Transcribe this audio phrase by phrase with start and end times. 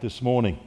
[0.00, 0.58] this morning.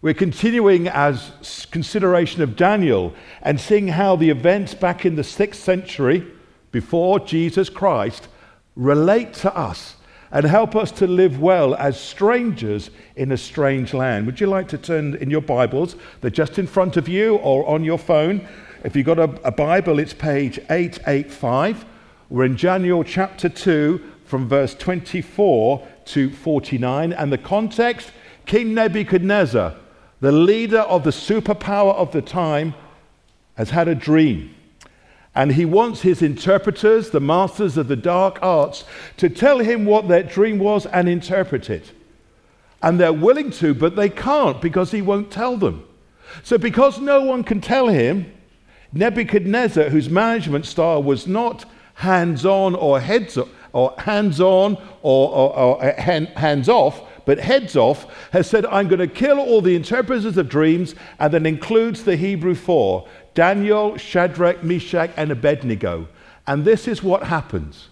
[0.00, 5.56] We're continuing as consideration of Daniel and seeing how the events back in the 6th
[5.56, 6.26] century
[6.70, 8.28] before Jesus Christ
[8.76, 9.96] relate to us
[10.30, 14.26] and help us to live well as strangers in a strange land.
[14.26, 15.96] Would you like to turn in your Bibles?
[16.20, 18.46] They're just in front of you or on your phone.
[18.84, 21.84] If you've got a, a Bible, it's page 885.
[22.30, 27.12] We're in Daniel chapter 2 from verse 24 to 49.
[27.14, 28.12] And the context
[28.48, 29.76] King Nebuchadnezzar,
[30.20, 32.74] the leader of the superpower of the time,
[33.56, 34.54] has had a dream.
[35.34, 38.84] And he wants his interpreters, the masters of the dark arts,
[39.18, 41.92] to tell him what that dream was and interpret it.
[42.82, 45.84] And they're willing to, but they can't because he won't tell them.
[46.42, 48.32] So, because no one can tell him,
[48.92, 53.38] Nebuchadnezzar, whose management style was not hands on or heads
[53.72, 58.88] or hands on or, or, or uh, hands off, but heads off, has said, I'm
[58.88, 63.98] going to kill all the interpreters of dreams, and then includes the Hebrew four Daniel,
[63.98, 66.08] Shadrach, Meshach, and Abednego.
[66.46, 67.90] And this is what happens.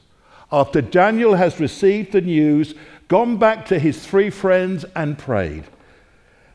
[0.50, 2.74] After Daniel has received the news,
[3.08, 5.64] gone back to his three friends, and prayed.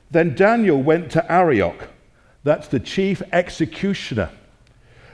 [0.10, 1.88] Then Daniel went to Arioch,
[2.44, 4.32] that's the chief executioner,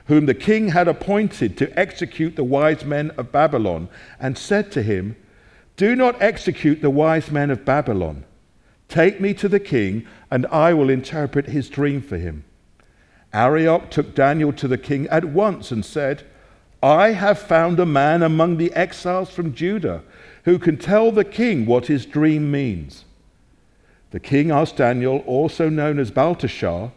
[0.05, 3.89] whom the king had appointed to execute the wise men of Babylon,
[4.21, 5.17] and said to him,
[5.77, 8.25] do not execute the wise men of Babylon.
[8.89, 12.43] Take me to the king, and I will interpret his dream for him.
[13.31, 16.25] Arioch took Daniel to the king at once and said,
[16.81, 20.03] I have found a man among the exiles from Judah
[20.45, 23.05] who can tell the king what his dream means.
[24.11, 26.91] The king asked Daniel, also known as Belteshazzar,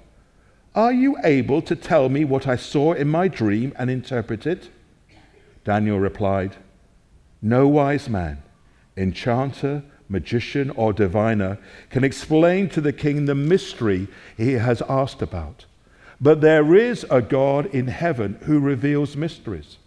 [0.74, 4.70] Are you able to tell me what I saw in my dream and interpret it?
[5.64, 6.56] Daniel replied,
[7.42, 8.42] No wise man
[8.96, 15.64] enchanter, magician, or diviner can explain to the king the mystery he has asked about.
[16.20, 19.78] But there is a God in heaven who reveals mysteries.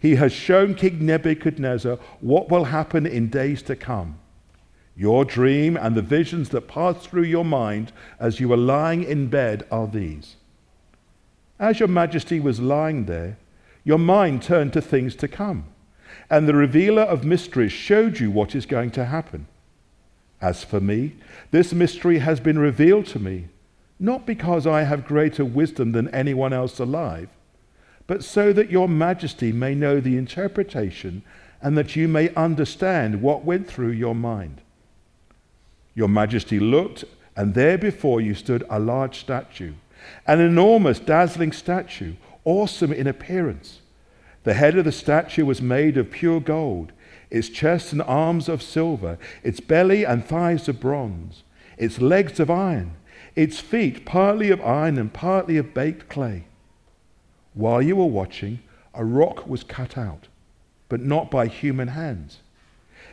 [0.00, 4.18] He has shown King Nebuchadnezzar what will happen in days to come.
[4.96, 9.26] Your dream and the visions that pass through your mind as you were lying in
[9.26, 10.36] bed are these.
[11.58, 13.38] As your majesty was lying there,
[13.82, 15.64] your mind turned to things to come
[16.30, 19.46] and the revealer of mysteries showed you what is going to happen.
[20.40, 21.14] As for me,
[21.50, 23.46] this mystery has been revealed to me,
[23.98, 27.28] not because I have greater wisdom than anyone else alive,
[28.06, 31.22] but so that your majesty may know the interpretation
[31.62, 34.60] and that you may understand what went through your mind.
[35.94, 37.04] Your majesty looked,
[37.36, 39.72] and there before you stood a large statue,
[40.26, 42.14] an enormous, dazzling statue,
[42.44, 43.80] awesome in appearance.
[44.44, 46.92] The head of the statue was made of pure gold,
[47.30, 51.42] its chest and arms of silver, its belly and thighs of bronze,
[51.76, 52.92] its legs of iron,
[53.34, 56.44] its feet partly of iron and partly of baked clay.
[57.54, 58.60] While you were watching,
[58.92, 60.28] a rock was cut out,
[60.88, 62.38] but not by human hands.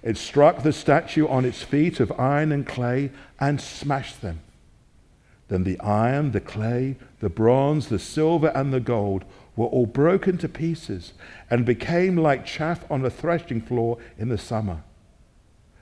[0.04, 4.42] It struck the statue on its feet of iron and clay and smashed them.
[5.48, 9.26] Then the iron, the clay, the bronze, the silver, and the gold
[9.56, 11.14] were all broken to pieces
[11.50, 14.84] and became like chaff on a threshing floor in the summer.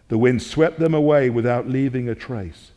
[0.07, 2.71] The wind swept them away without leaving a trace.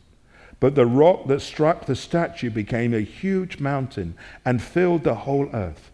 [0.59, 4.15] But the rock that struck the statue became a huge mountain
[4.45, 5.91] and filled the whole earth.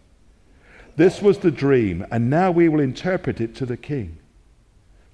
[0.96, 4.18] This was the dream, and now we will interpret it to the king.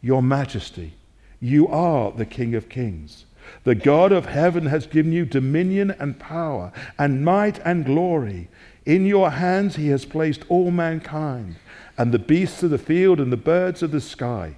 [0.03, 0.95] Your Majesty,
[1.41, 3.25] you are the King of Kings.
[3.65, 8.49] The God of heaven has given you dominion and power and might and glory.
[8.87, 11.57] In your hands he has placed all mankind,
[11.99, 14.55] and the beasts of the field and the birds of the sky.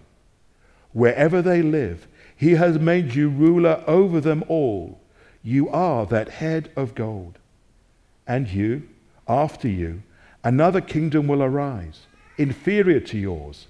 [0.93, 2.07] Wherever they live,
[2.37, 5.01] he has made you ruler over them all.
[5.43, 7.39] You are that head of gold.
[8.27, 8.87] And you,
[9.27, 10.03] after you,
[10.45, 12.07] another kingdom will arise,
[12.37, 13.67] inferior to yours.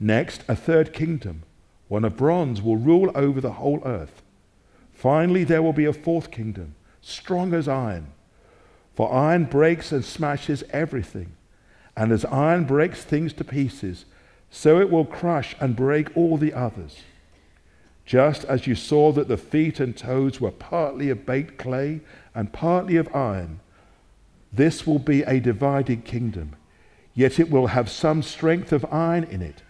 [0.00, 1.44] Next, a third kingdom,
[1.86, 4.22] one of bronze, will rule over the whole earth.
[4.92, 8.08] Finally, there will be a fourth kingdom, strong as iron
[9.00, 11.32] for iron breaks and smashes everything.
[11.96, 14.04] And as iron breaks things to pieces,
[14.50, 16.98] so it will crush and break all the others.
[18.04, 22.02] Just as you saw that the feet and toes were partly of baked clay
[22.34, 23.60] and partly of iron,
[24.52, 26.54] this will be a divided kingdom.
[27.14, 29.62] Yet it will have some strength of iron in it,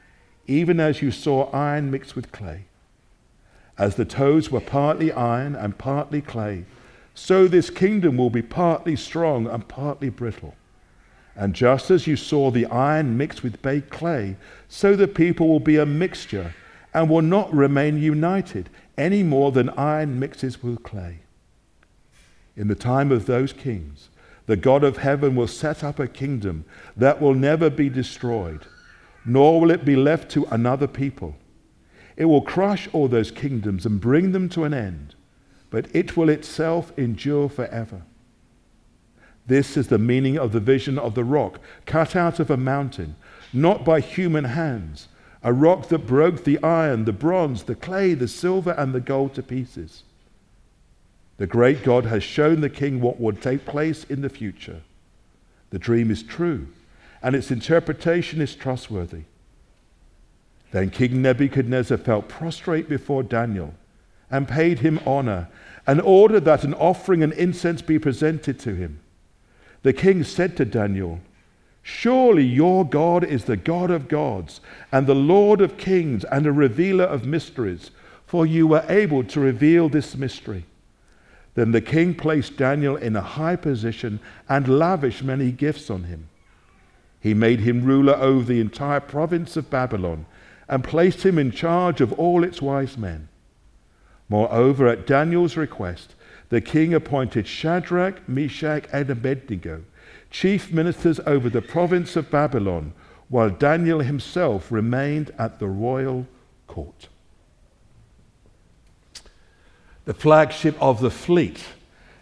[0.49, 2.65] even as you saw iron mixed with clay.
[3.79, 6.65] As the toes were partly iron and partly clay,
[7.21, 10.55] so this kingdom will be partly strong and partly brittle.
[11.37, 14.37] And just as you saw the iron mixed with baked clay,
[14.69, 16.55] so the people will be a mixture
[16.95, 21.19] and will not remain united, any more than iron mixes with clay.
[22.57, 24.09] In the time of those kings,
[24.47, 26.65] the God of heaven will set up a kingdom
[26.97, 28.67] that will never be destroyed,
[29.27, 31.37] nor will it be left to another people.
[32.17, 35.15] It will crush all those kingdoms and bring them to an end,
[35.71, 38.03] but it will itself endure forever.
[39.47, 43.17] This is the meaning of the vision of the rock cut out of a mountain,
[43.53, 45.09] not by human hands
[45.43, 49.35] a rock that broke the iron, the bronze, the clay, the silver, and the gold
[49.35, 50.03] to pieces.
[51.39, 54.83] The great God has shown the king what would take place in the future.
[55.71, 56.67] The dream is true,
[57.23, 59.23] and its interpretation is trustworthy.
[60.73, 63.75] Then King Nebuchadnezzar fell prostrate before Daniel
[64.31, 65.49] and paid him honor
[65.87, 69.01] and ordered that an offering and incense be presented to him.
[69.83, 71.21] The king said to Daniel,
[71.83, 74.61] Surely your God is the God of gods
[74.93, 77.91] and the Lord of kings and a revealer of mysteries,
[78.27, 80.67] for you were able to reveal this mystery.
[81.55, 86.29] Then the king placed Daniel in a high position and lavished many gifts on him.
[87.19, 90.27] He made him ruler over the entire province of Babylon
[90.69, 93.29] and placed him in charge of all its wise men.
[94.31, 96.15] Moreover, at Daniel's request,
[96.49, 99.83] the king appointed Shadrach, Meshach, and Abednego
[100.31, 102.93] chief ministers over the province of Babylon,
[103.29, 106.27] while Daniel himself remained at the royal
[106.67, 107.09] court.
[110.05, 111.63] The flagship of the fleet,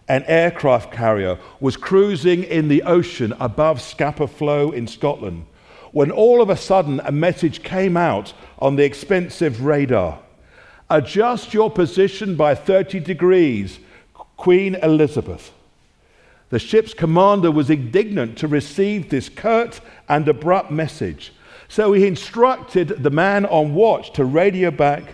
[0.08, 5.46] an aircraft carrier, was cruising in the ocean above Scapa Flow in Scotland
[5.93, 10.20] when all of a sudden a message came out on the expensive radar.
[10.90, 13.79] Adjust your position by 30 degrees,
[14.37, 15.52] Queen Elizabeth.
[16.50, 21.32] The ship's commander was indignant to receive this curt and abrupt message.
[21.69, 25.05] So he instructed the man on watch to radio back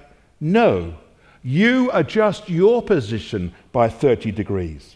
[0.41, 0.95] No,
[1.43, 4.95] you adjust your position by 30 degrees.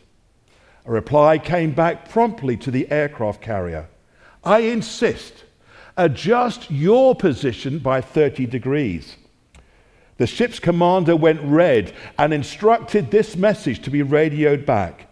[0.86, 3.88] A reply came back promptly to the aircraft carrier
[4.44, 5.44] I insist,
[5.96, 9.16] adjust your position by 30 degrees.
[10.18, 15.06] The ship's commander went red and instructed this message to be radioed back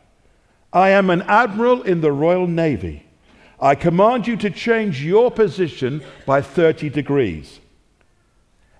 [0.72, 3.06] I am an admiral in the Royal Navy.
[3.58, 7.60] I command you to change your position by 30 degrees.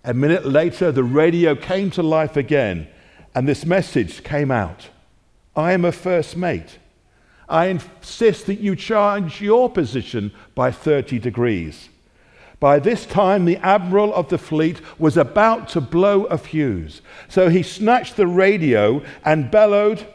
[0.05, 2.87] A minute later, the radio came to life again,
[3.35, 4.91] and this message came out
[5.55, 6.79] I am a first mate.
[7.49, 11.89] I insist that you change your position by 30 degrees.
[12.59, 17.03] By this time, the admiral of the fleet was about to blow a fuse.
[17.29, 20.07] So he snatched the radio and bellowed,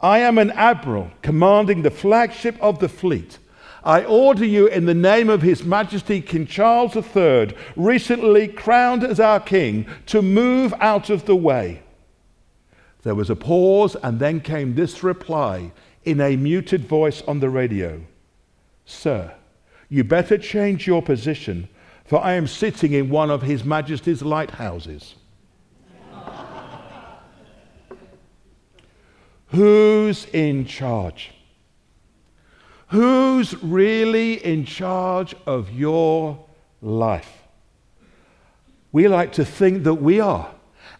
[0.00, 3.38] I am an admiral commanding the flagship of the fleet.
[3.82, 9.18] I order you in the name of His Majesty King Charles III, recently crowned as
[9.18, 11.82] our king, to move out of the way.
[13.02, 15.72] There was a pause, and then came this reply
[16.04, 18.02] in a muted voice on the radio
[18.84, 19.34] Sir,
[19.88, 21.68] you better change your position,
[22.08, 25.14] for I am sitting in one of His Majesty's lighthouses.
[29.48, 31.32] Who's in charge?
[32.88, 36.42] Who's really in charge of your
[36.80, 37.42] life?
[38.90, 40.50] We like to think that we are,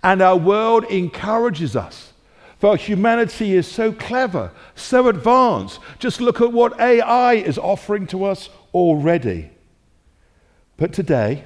[0.02, 2.12] and our world encourages us.
[2.58, 5.80] For humanity is so clever, so advanced.
[5.98, 9.50] Just look at what AI is offering to us already.
[10.78, 11.44] But today,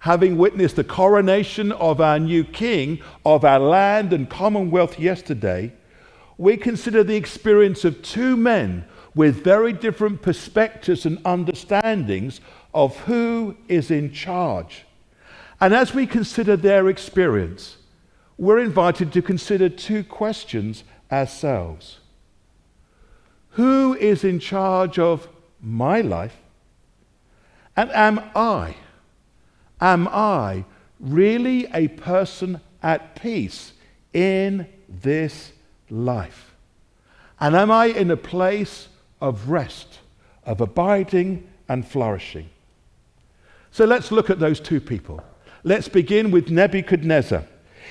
[0.00, 5.72] having witnessed the coronation of our new king of our land and commonwealth yesterday,
[6.38, 12.40] we consider the experience of two men with very different perspectives and understandings
[12.72, 14.86] of who is in charge.
[15.60, 17.76] And as we consider their experience,
[18.38, 21.98] we're invited to consider two questions ourselves
[23.50, 25.28] Who is in charge of
[25.60, 26.36] my life?
[27.76, 28.76] And am I,
[29.80, 30.64] am I
[30.98, 33.72] really a person at peace
[34.12, 35.52] in this
[35.88, 36.54] life?
[37.40, 38.88] And am I in a place
[39.20, 39.98] of rest,
[40.44, 42.50] of abiding and flourishing?
[43.70, 45.22] So let's look at those two people.
[45.62, 47.44] Let's begin with Nebuchadnezzar.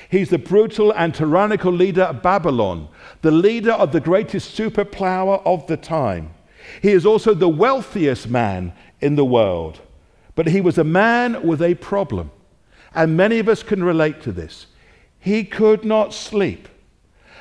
[0.10, 2.90] He's the brutal and tyrannical leader of Babylon,
[3.22, 6.34] the leader of the greatest superpower of the time.
[6.82, 9.80] He is also the wealthiest man in the world.
[10.36, 12.32] But he was a man with a problem.
[12.94, 14.68] And many of us can relate to this.
[15.20, 16.68] He could not sleep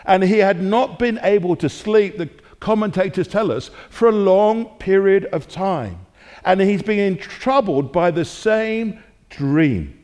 [0.05, 4.65] and he had not been able to sleep, the commentators tell us, for a long
[4.79, 6.07] period of time.
[6.45, 10.03] And he's being troubled by the same dream.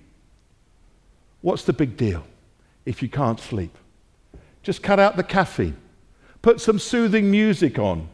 [1.40, 2.24] What's the big deal?
[2.84, 3.76] if you can't sleep.
[4.62, 5.76] Just cut out the caffeine,
[6.42, 8.08] put some soothing music on,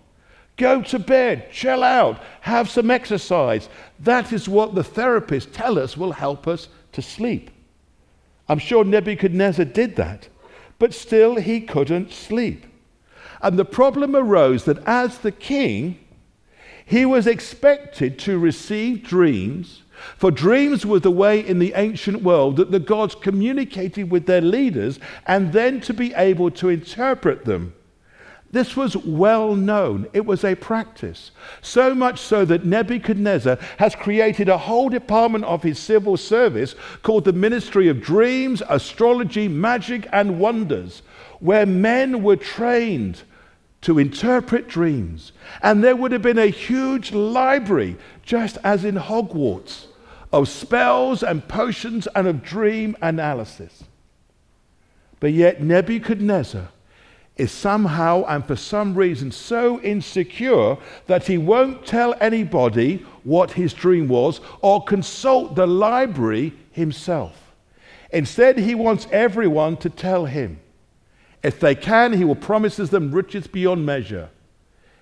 [0.60, 3.68] go to bed, chill out, have some exercise.
[3.98, 7.50] That is what the therapists tell us will help us to sleep.
[8.48, 10.28] I'm sure Nebuchadnezzar did that,
[10.78, 12.66] but still he couldn't sleep.
[13.42, 15.98] And the problem arose that as the king,
[16.84, 19.82] he was expected to receive dreams,
[20.16, 24.40] for dreams were the way in the ancient world that the gods communicated with their
[24.40, 27.72] leaders and then to be able to interpret them.
[28.52, 30.08] This was well known.
[30.12, 31.30] It was a practice.
[31.62, 37.24] So much so that Nebuchadnezzar has created a whole department of his civil service called
[37.24, 41.02] the Ministry of Dreams, Astrology, Magic, and Wonders,
[41.38, 43.22] where men were trained
[43.82, 45.30] to interpret dreams.
[45.62, 49.86] And there would have been a huge library, just as in Hogwarts,
[50.32, 53.84] of spells and potions and of dream analysis.
[55.20, 56.70] But yet, Nebuchadnezzar
[57.40, 63.72] is somehow and for some reason so insecure that he won't tell anybody what his
[63.72, 67.54] dream was or consult the library himself.
[68.12, 70.60] Instead, he wants everyone to tell him.
[71.42, 74.28] If they can, he will promises them riches beyond measure.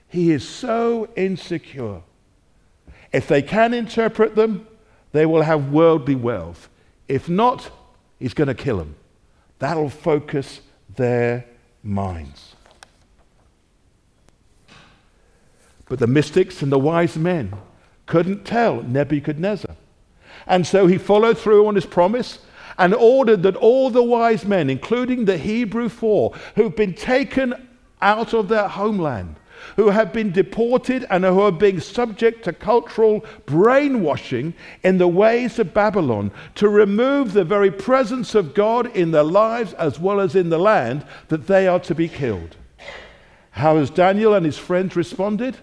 [0.07, 2.03] He is so insecure.
[3.13, 4.69] If they can interpret them,
[5.11, 6.69] they will have worldly wealth.
[7.09, 7.71] If not,
[8.21, 8.95] he's going to kill them.
[9.59, 10.61] That'll focus
[10.95, 11.45] their
[11.83, 12.55] minds.
[15.89, 17.55] But the mystics and the wise men
[18.07, 19.75] couldn't tell Nebuchadnezzar.
[20.47, 22.41] And so he followed through on his promise
[22.79, 27.69] and ordered that all the wise men, including the Hebrew four, who've been taken
[28.01, 29.37] out of their homeland,
[29.77, 35.59] who have been deported and who are being subject to cultural brainwashing in the ways
[35.59, 40.35] of Babylon, to remove the very presence of God in their lives as well as
[40.35, 42.57] in the land, that they are to be killed.
[43.51, 45.57] How has Daniel and his friends responded?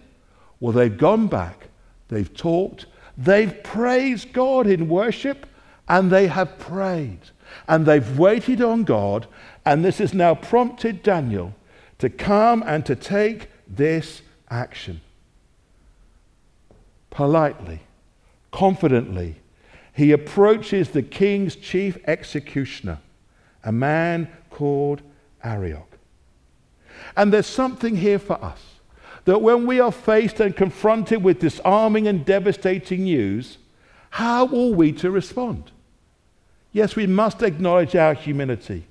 [0.59, 1.67] Well, they've gone back,
[2.07, 2.85] they've talked,
[3.17, 5.45] they've praised God in worship,
[5.87, 7.19] and they have prayed
[7.67, 9.27] and they've waited on God,
[9.65, 11.53] and this has now prompted Daniel
[11.97, 15.01] to come and to take this action.
[17.09, 17.81] Politely,
[18.51, 19.35] confidently,
[19.93, 22.99] he approaches the king's chief executioner,
[23.63, 25.01] a man called
[25.43, 25.97] Arioch.
[27.15, 28.61] And there's something here for us
[29.23, 33.57] that when we are faced and confronted with disarming and devastating news,
[34.11, 35.71] how are we to respond?
[36.71, 38.85] Yes, we must acknowledge our humility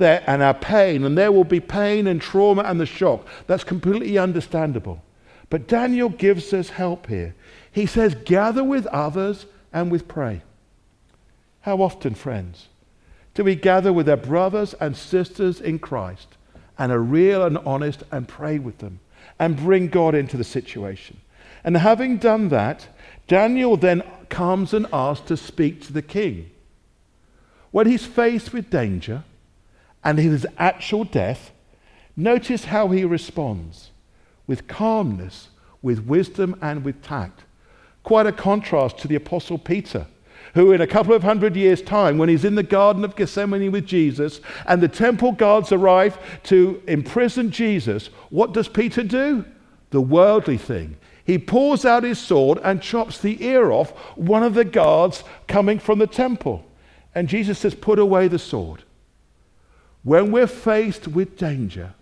[0.00, 3.26] and our pain, and there will be pain and trauma and the shock.
[3.46, 5.02] That's completely understandable.
[5.50, 7.34] But Daniel gives us help here.
[7.72, 10.42] He says, Gather with others and with pray.
[11.62, 12.68] How often, friends,
[13.34, 16.28] do we gather with our brothers and sisters in Christ
[16.78, 19.00] and are real and honest and pray with them
[19.38, 21.20] and bring God into the situation?
[21.64, 22.88] And having done that,
[23.26, 26.50] Daniel then comes and asks to speak to the king.
[27.70, 29.24] When he's faced with danger
[30.04, 31.52] and his actual death,
[32.16, 33.90] notice how he responds
[34.46, 35.48] with calmness,
[35.82, 37.44] with wisdom, and with tact.
[38.02, 40.06] Quite a contrast to the Apostle Peter,
[40.54, 43.70] who, in a couple of hundred years' time, when he's in the Garden of Gethsemane
[43.70, 49.44] with Jesus and the temple guards arrive to imprison Jesus, what does Peter do?
[49.90, 50.96] The worldly thing.
[51.24, 55.78] He pulls out his sword and chops the ear off one of the guards coming
[55.78, 56.64] from the temple.
[57.14, 58.84] And Jesus says, Put away the sword.
[60.08, 61.92] When we're faced with danger,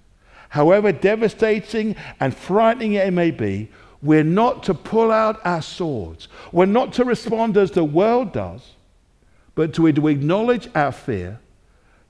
[0.50, 3.68] however devastating and frightening it may be,
[4.00, 6.28] we're not to pull out our swords.
[6.52, 8.74] We're not to respond as the world does,
[9.56, 11.40] but to, acknowledge our fear,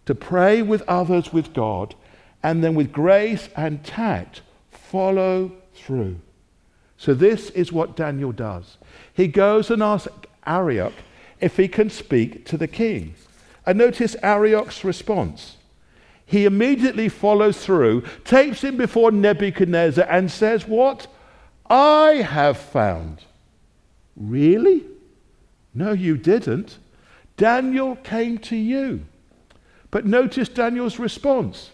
[0.04, 1.94] to pray with others with God,
[2.42, 6.20] and then with grace and tact follow through.
[6.98, 8.76] So, this is what Daniel does.
[9.14, 10.12] He goes and asks
[10.46, 10.92] Arioch
[11.40, 13.14] if he can speak to the king.
[13.64, 15.55] And notice Arioch's response.
[16.26, 21.06] He immediately follows through, takes him before Nebuchadnezzar, and says, What?
[21.70, 23.22] I have found.
[24.16, 24.84] Really?
[25.72, 26.78] No, you didn't.
[27.36, 29.04] Daniel came to you.
[29.90, 31.70] But notice Daniel's response.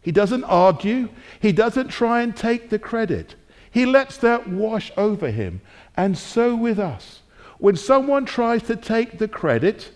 [0.00, 1.08] He doesn't argue,
[1.40, 3.34] he doesn't try and take the credit.
[3.70, 5.60] He lets that wash over him.
[5.96, 7.22] And so with us.
[7.58, 9.90] When someone tries to take the credit,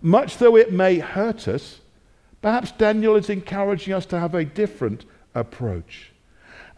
[0.00, 1.80] much though it may hurt us,
[2.42, 5.04] perhaps Daniel is encouraging us to have a different
[5.34, 6.12] approach.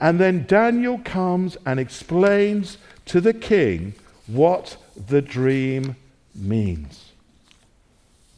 [0.01, 3.95] And then Daniel comes and explains to the king
[4.27, 4.77] what
[5.09, 5.97] the dream
[6.35, 7.13] means.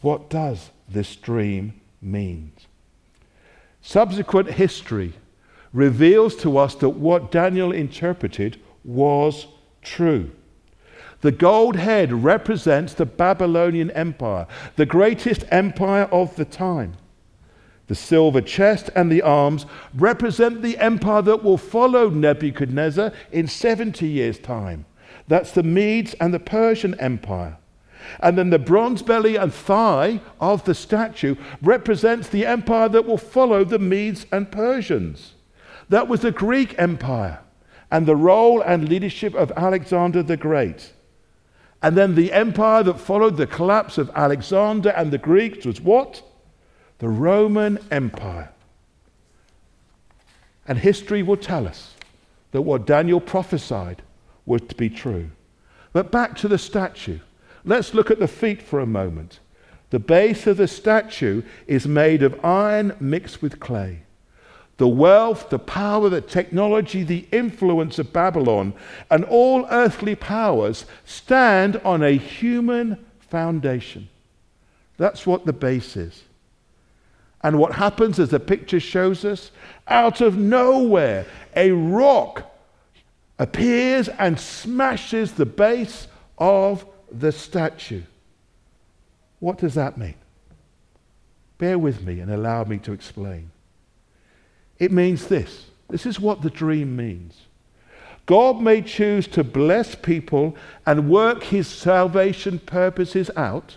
[0.01, 2.53] What does this dream mean?
[3.81, 5.13] Subsequent history
[5.73, 9.47] reveals to us that what Daniel interpreted was
[9.83, 10.31] true.
[11.21, 16.95] The gold head represents the Babylonian Empire, the greatest empire of the time.
[17.89, 24.07] The silver chest and the arms represent the empire that will follow Nebuchadnezzar in 70
[24.07, 24.87] years' time.
[25.29, 27.59] That's the Medes and the Persian Empire.
[28.21, 33.19] And then the bronze belly and thigh of the statue represents the empire that will
[33.19, 35.35] follow the Medes and Persians.
[35.89, 37.41] That was the Greek Empire
[37.91, 40.93] and the role and leadership of Alexander the Great.
[41.83, 46.23] And then the empire that followed the collapse of Alexander and the Greeks was what?
[47.03, 48.51] The Roman Empire.
[50.69, 51.95] And history will tell us
[52.53, 54.03] that what Daniel prophesied
[54.47, 55.31] was to be true.
[55.93, 57.19] But back to the statue.
[57.65, 59.41] Let's look at the feet for a moment.
[59.91, 64.05] The base of the statue is made of iron mixed with clay.
[64.77, 68.75] The wealth, the power, the technology, the influence of Babylon,
[69.11, 74.09] and all earthly powers stand on a human foundation.
[74.99, 76.23] That's what the base is.
[77.43, 79.51] And what happens, as the picture shows us,
[79.89, 82.53] out of nowhere, a rock
[83.39, 86.07] appears and smashes the base
[86.39, 88.03] of the statue.
[89.41, 90.15] What does that mean?
[91.59, 93.51] Bear with me and allow me to explain.
[94.79, 97.47] It means this this is what the dream means.
[98.25, 100.57] God may choose to bless people
[100.87, 103.77] and work his salvation purposes out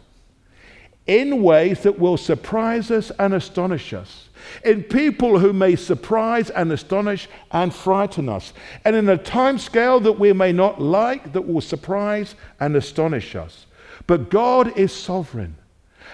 [1.08, 4.30] in ways that will surprise us and astonish us,
[4.64, 10.00] in people who may surprise and astonish and frighten us, and in a time scale
[10.00, 13.66] that we may not like that will surprise and astonish us.
[14.08, 15.56] But God is sovereign.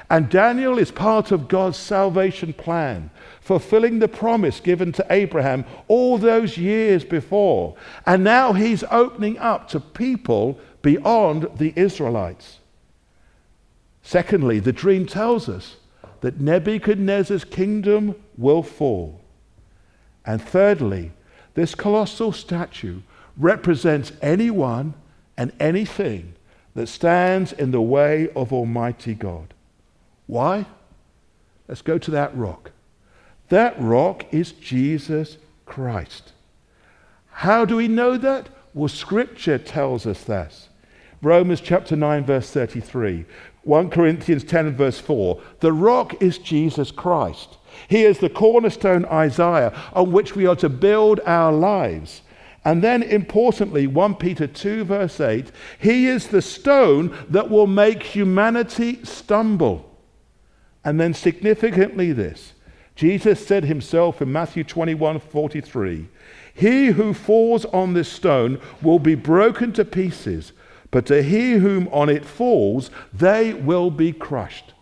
[0.09, 6.17] And Daniel is part of God's salvation plan, fulfilling the promise given to Abraham all
[6.17, 7.75] those years before.
[8.05, 12.60] And now he's opening up to people beyond the Israelites.
[14.03, 15.77] Secondly, the dream tells us
[16.21, 19.21] that Nebuchadnezzar's kingdom will fall.
[20.25, 21.11] And thirdly,
[21.53, 23.01] this colossal statue
[23.37, 24.93] represents anyone
[25.37, 26.33] and anything
[26.75, 29.53] that stands in the way of Almighty God.
[30.27, 30.65] Why?
[31.67, 32.71] Let's go to that rock.
[33.49, 36.31] That rock is Jesus Christ.
[37.31, 38.49] How do we know that?
[38.73, 40.69] Well, Scripture tells us this.
[41.21, 43.25] Romans chapter 9, verse 33.
[43.63, 45.41] 1 Corinthians 10 verse 4.
[45.59, 47.57] The rock is Jesus Christ.
[47.87, 52.21] He is the cornerstone, Isaiah, on which we are to build our lives.
[52.63, 58.03] And then, importantly, 1 Peter 2 verse 8, He is the stone that will make
[58.03, 59.89] humanity stumble.
[60.83, 62.53] And then, significantly, this
[62.95, 66.07] Jesus said himself in Matthew 21 43,
[66.53, 70.53] He who falls on this stone will be broken to pieces
[70.91, 74.73] but to he whom on it falls, they will be crushed.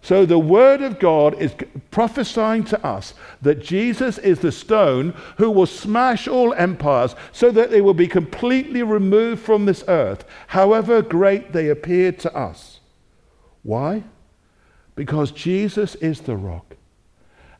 [0.00, 1.54] So the Word of God is
[1.90, 7.70] prophesying to us that Jesus is the stone who will smash all empires so that
[7.70, 12.80] they will be completely removed from this earth, however great they appear to us.
[13.62, 14.04] Why?
[14.94, 16.76] Because Jesus is the rock.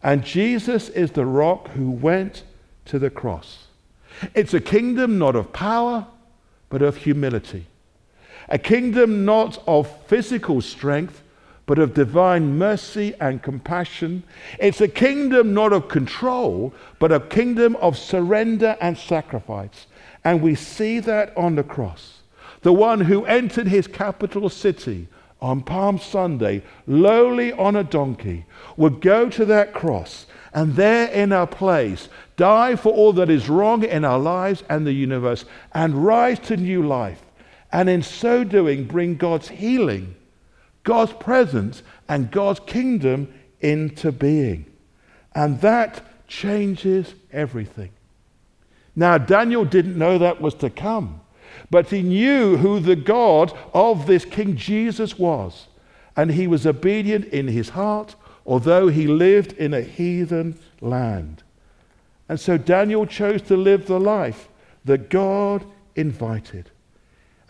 [0.02, 2.44] And Jesus is the rock who went
[2.86, 3.66] to the cross.
[4.34, 6.06] It's a kingdom not of power,
[6.70, 7.66] but of humility.
[8.48, 11.22] A kingdom not of physical strength,
[11.66, 14.22] but of divine mercy and compassion.
[14.58, 19.86] It's a kingdom not of control, but a kingdom of surrender and sacrifice.
[20.24, 22.20] And we see that on the cross.
[22.62, 25.08] The one who entered his capital city
[25.40, 31.32] on Palm Sunday, lowly on a donkey, would go to that cross and there in
[31.32, 36.04] our place die for all that is wrong in our lives and the universe and
[36.04, 37.22] rise to new life.
[37.70, 40.14] And in so doing, bring God's healing,
[40.84, 44.66] God's presence, and God's kingdom into being.
[45.34, 47.90] And that changes everything.
[48.96, 51.20] Now, Daniel didn't know that was to come,
[51.70, 55.68] but he knew who the God of this King Jesus was.
[56.16, 61.42] And he was obedient in his heart, although he lived in a heathen land.
[62.28, 64.48] And so Daniel chose to live the life
[64.84, 66.70] that God invited.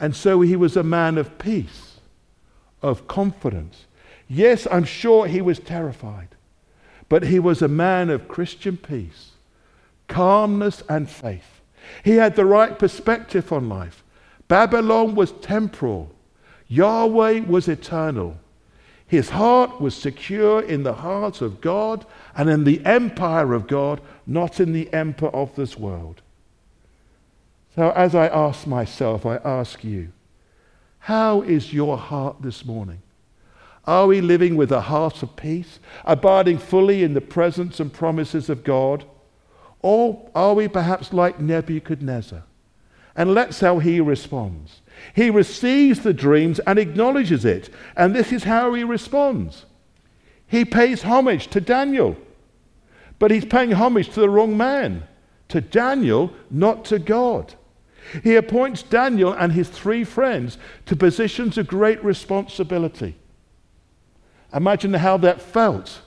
[0.00, 1.98] And so he was a man of peace,
[2.82, 3.86] of confidence.
[4.28, 6.28] Yes, I'm sure he was terrified,
[7.08, 9.32] but he was a man of Christian peace,
[10.06, 11.60] calmness, and faith.
[12.04, 14.04] He had the right perspective on life.
[14.46, 16.10] Babylon was temporal,
[16.68, 18.38] Yahweh was eternal.
[19.06, 22.04] His heart was secure in the heart of God
[22.36, 26.20] and in the empire of God, not in the empire of this world.
[27.78, 30.08] So, as I ask myself, I ask you,
[30.98, 33.02] how is your heart this morning?
[33.84, 38.50] Are we living with a heart of peace, abiding fully in the presence and promises
[38.50, 39.04] of God?
[39.80, 42.42] Or are we perhaps like Nebuchadnezzar?
[43.14, 44.80] And let's how he responds.
[45.14, 47.70] He receives the dreams and acknowledges it.
[47.96, 49.66] And this is how he responds.
[50.48, 52.16] He pays homage to Daniel,
[53.20, 55.04] but he's paying homage to the wrong man,
[55.46, 57.54] to Daniel, not to God.
[58.22, 63.16] He appoints Daniel and his three friends to positions of great responsibility.
[64.54, 66.00] Imagine how that felt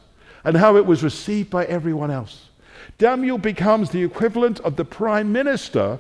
[0.44, 2.50] and how it was received by everyone else.
[2.98, 6.00] Daniel becomes the equivalent of the prime minister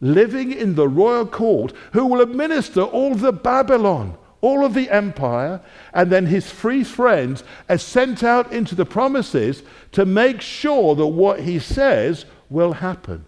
[0.00, 5.60] living in the royal court who will administer all the Babylon, all of the empire,
[5.94, 11.06] and then his three friends are sent out into the promises to make sure that
[11.06, 13.24] what he says will happen.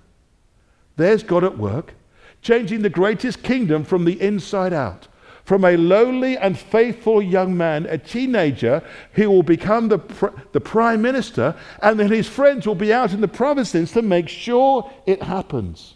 [0.96, 1.94] There's God at work,
[2.42, 5.08] changing the greatest kingdom from the inside out
[5.44, 10.60] from a lowly and faithful young man, a teenager, who will become the, pr- the
[10.60, 14.90] prime minister, and then his friends will be out in the provinces to make sure
[15.06, 15.94] it happens.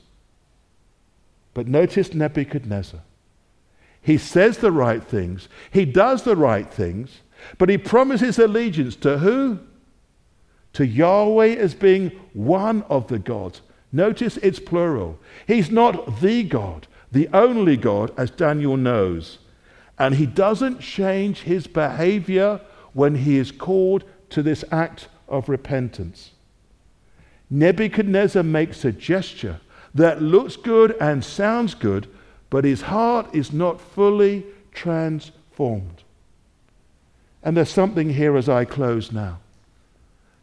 [1.55, 3.01] But notice Nebuchadnezzar.
[4.03, 7.23] He says the right things, he does the right things,
[7.57, 9.59] but he promises allegiance to who?
[10.75, 13.63] To Yahweh as being one of the gods.
[13.91, 15.19] Notice it's plural.
[15.47, 19.39] He's not the God the only God, as Daniel knows.
[19.99, 22.61] And he doesn't change his behavior
[22.93, 26.33] when he is called to this act of repentance.
[27.51, 29.61] Nebuchadnezzar makes a gesture
[29.95, 32.09] that looks good and sounds good,
[32.51, 36.03] but his heart is not fully transformed.
[37.43, 39.39] And there's something here as I close now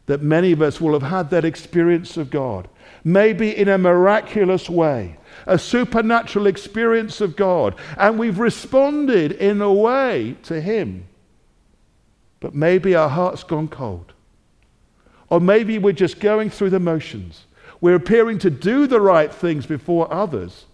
[0.06, 2.68] that many of us will have had that experience of God,
[3.04, 5.16] maybe in a miraculous way
[5.46, 11.06] a supernatural experience of God, and we've responded in a way to Him.
[12.40, 14.12] But maybe our heart's gone cold.
[15.28, 17.46] Or maybe we're just going through the motions.
[17.80, 20.66] We're appearing to do the right things before others,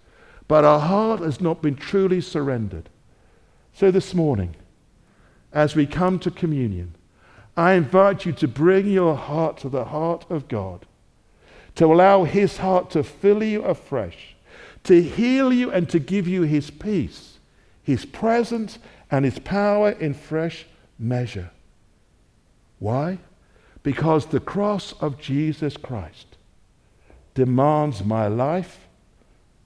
[0.49, 2.89] but our heart has not been truly surrendered.
[3.73, 4.55] So this morning,
[5.53, 6.95] as we come to communion,
[7.57, 10.87] I invite you to bring your heart to the heart of God,
[11.75, 14.33] to allow His heart to fill you afresh
[14.85, 17.39] to heal you and to give you his peace,
[17.83, 18.79] his presence,
[19.11, 20.67] and his power in fresh
[20.99, 21.51] measure.
[22.79, 23.19] Why?
[23.83, 26.37] Because the cross of Jesus Christ
[27.35, 28.87] demands my life,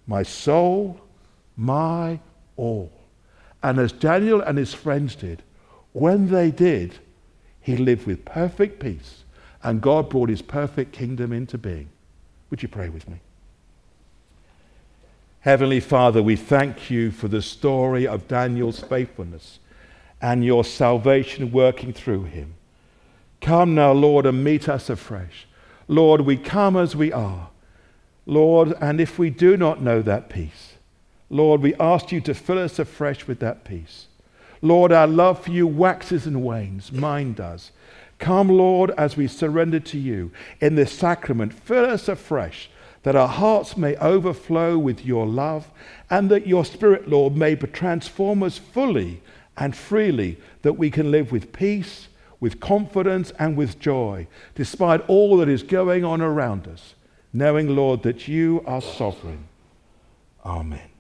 [0.06, 1.00] my soul,
[1.56, 2.20] my
[2.56, 2.92] all.
[3.62, 5.42] And as Daniel and his friends did,
[5.92, 6.98] when they did,
[7.66, 9.24] he lived with perfect peace,
[9.60, 11.88] and God brought his perfect kingdom into being.
[12.48, 13.16] Would you pray with me?
[15.40, 19.58] Heavenly Father, we thank you for the story of Daniel's faithfulness
[20.22, 22.54] and your salvation working through him.
[23.40, 25.48] Come now, Lord, and meet us afresh.
[25.88, 27.50] Lord, we come as we are.
[28.26, 30.74] Lord, and if we do not know that peace,
[31.28, 34.06] Lord, we ask you to fill us afresh with that peace.
[34.66, 36.90] Lord, our love for you waxes and wanes.
[36.92, 37.72] Mine does.
[38.18, 42.70] Come, Lord, as we surrender to you in this sacrament, fill us afresh
[43.06, 45.70] that our hearts may overflow with your love,
[46.10, 49.22] and that your Spirit, Lord, may transform us fully
[49.56, 52.08] and freely, that we can live with peace,
[52.40, 54.26] with confidence, and with joy,
[54.56, 56.94] despite all that is going on around us,
[57.32, 59.46] knowing, Lord, that you are sovereign.
[60.44, 60.95] Amen.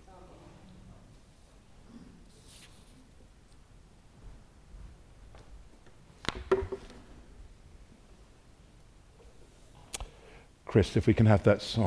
[10.76, 11.84] Chris, if we can have that song.